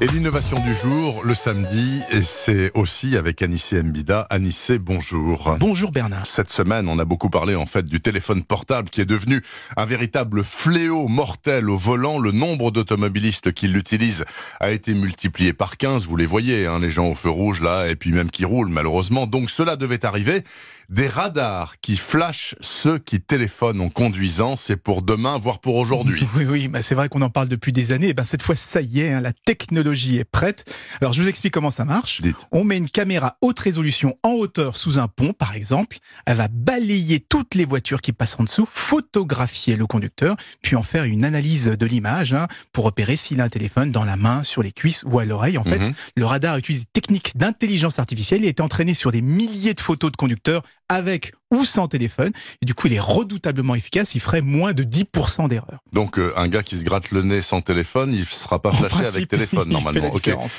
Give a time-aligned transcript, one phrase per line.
[0.00, 4.26] Et l'innovation du jour, le samedi, et c'est aussi avec Anissé Mbida.
[4.28, 5.56] Anissé, bonjour.
[5.60, 6.26] Bonjour Bernard.
[6.26, 9.40] Cette semaine, on a beaucoup parlé en fait du téléphone portable qui est devenu
[9.76, 12.18] un véritable fléau mortel au volant.
[12.18, 14.24] Le nombre d'automobilistes qui l'utilisent
[14.58, 16.06] a été multiplié par 15.
[16.06, 18.70] Vous les voyez, hein, les gens au feu rouge là, et puis même qui roulent
[18.70, 19.28] malheureusement.
[19.28, 20.42] Donc cela devait arriver.
[20.90, 26.26] Des radars qui flashent ceux qui téléphonent en conduisant, c'est pour demain, voire pour aujourd'hui.
[26.36, 28.08] Oui, oui, bah c'est vrai qu'on en parle depuis des années.
[28.08, 30.64] Et ben cette fois, ça y est, hein, la technologie est prête.
[31.00, 32.20] Alors je vous explique comment ça marche.
[32.20, 32.36] Dites.
[32.52, 35.98] On met une caméra haute résolution en hauteur sous un pont, par exemple.
[36.26, 40.82] Elle va balayer toutes les voitures qui passent en dessous, photographier le conducteur, puis en
[40.82, 44.42] faire une analyse de l'image hein, pour repérer s'il a un téléphone dans la main,
[44.42, 45.58] sur les cuisses ou à l'oreille.
[45.58, 45.92] En fait, Mhm.
[46.16, 48.42] le radar utilise des techniques d'intelligence artificielle.
[48.42, 50.62] Il est entraîné sur des milliers de photos de conducteurs
[50.94, 52.32] avec ou sans téléphone.
[52.62, 54.14] Et du coup, il est redoutablement efficace.
[54.16, 55.78] Il ferait moins de 10% d'erreurs.
[55.92, 58.72] Donc euh, un gars qui se gratte le nez sans téléphone, il sera pas En
[58.72, 60.12] flashé principe, avec téléphone normalement.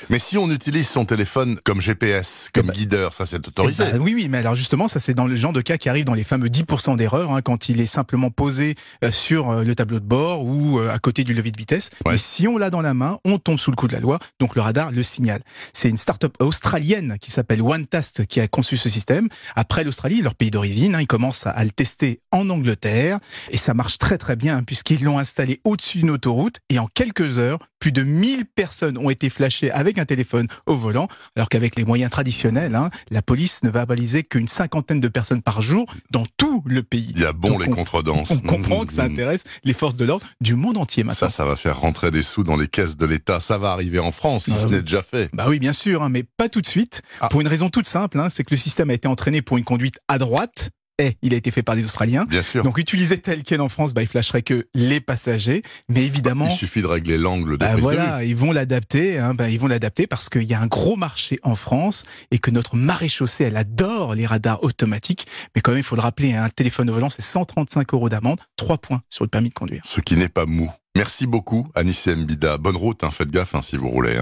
[0.09, 3.47] Mais si on utilise son téléphone comme GPS, comme Eh ben- guideur, ça c'est Eh
[3.47, 3.83] autorisé.
[3.83, 6.05] ben, oui, oui, mais alors justement, ça c'est dans le genre de cas qui arrive
[6.05, 9.75] dans les fameux 10% d'erreurs, hein, quand il est simplement posé euh, sur euh, le
[9.75, 11.89] tableau de bord ou à côté du levier de vitesse.
[12.05, 12.13] Ouais.
[12.13, 14.19] Mais si on l'a dans la main, on tombe sous le coup de la loi,
[14.39, 15.41] donc le radar le signale.
[15.73, 19.27] C'est une start-up australienne qui s'appelle OneTast qui a conçu ce système.
[19.55, 23.57] Après l'Australie, leur pays d'origine, hein, ils commencent à, à le tester en Angleterre et
[23.57, 27.37] ça marche très très bien hein, puisqu'ils l'ont installé au-dessus d'une autoroute et en quelques
[27.37, 31.75] heures, plus de 1000 personnes ont été flashées avec un téléphone au volant, alors qu'avec
[31.75, 35.85] les moyens traditionnels, hein, la police ne va baliser qu'une cinquantaine de personnes par jour
[36.09, 37.11] dans tout le pays.
[37.15, 38.31] Il y a bon Donc, les on- contredanses.
[38.31, 41.29] On comprend que ça Mm, mm, intéresse les forces de l'ordre du monde entier maintenant.
[41.29, 43.39] Ça, ça va faire rentrer des sous dans les caisses de l'État.
[43.39, 44.71] Ça va arriver en France, si Ah ce oui.
[44.71, 45.29] n'est déjà fait.
[45.33, 47.03] Bah oui, bien sûr, mais pas tout de suite.
[47.21, 47.27] Ah.
[47.29, 49.63] Pour une raison toute simple, hein, c'est que le système a été entraîné pour une
[49.63, 50.69] conduite à droite.
[50.97, 52.23] Et il a été fait par des Australiens.
[52.23, 52.63] Bien sûr.
[52.63, 55.61] Donc utilisé tel quel en France, bah, il flasherait que les passagers.
[55.89, 57.95] Mais évidemment, Il suffit de régler l'angle de Bah prise de vue.
[57.97, 59.19] voilà, ils vont l'adapter.
[59.19, 62.39] Hein, bah, ils vont l'adapter parce qu'il y a un gros marché en France et
[62.39, 65.27] que notre maréchaussée, elle adore les radars automatiques.
[65.53, 68.07] Mais quand même, il faut le rappeler, hein, un téléphone au volant, c'est 135 euros
[68.07, 69.81] d'amende, 3 points sur le permis de conduire.
[69.83, 70.71] Ce qui n'est pas mou.
[70.95, 72.57] Merci beaucoup, Anissé Mbida.
[72.57, 74.15] Bonne route, hein, faites gaffe si vous roulez.